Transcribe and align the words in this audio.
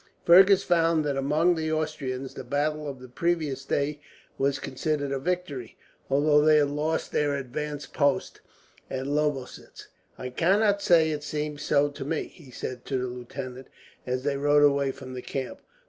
Fergus 0.25 0.63
found 0.63 1.05
that 1.05 1.15
among 1.15 1.53
the 1.53 1.71
Austrians 1.71 2.33
the 2.33 2.43
battle 2.43 2.87
of 2.87 2.99
the 2.99 3.07
previous 3.07 3.63
day 3.65 3.99
was 4.35 4.57
considered 4.57 5.11
a 5.11 5.19
victory, 5.19 5.77
although 6.09 6.41
they 6.41 6.57
had 6.57 6.69
lost 6.71 7.11
their 7.11 7.35
advanced 7.35 7.93
post 7.93 8.41
at 8.89 9.05
Lobositz. 9.05 9.89
"I 10.17 10.29
cannot 10.31 10.81
say 10.81 11.11
it 11.11 11.21
seemed 11.21 11.59
so 11.59 11.87
to 11.89 12.03
me," 12.03 12.23
he 12.33 12.49
said 12.49 12.83
to 12.85 12.97
the 12.97 13.05
lieutenant, 13.05 13.67
as 14.07 14.23
they 14.23 14.37
rode 14.37 14.63
away 14.63 14.91
from 14.91 15.13
the 15.13 15.21
camp. 15.21 15.59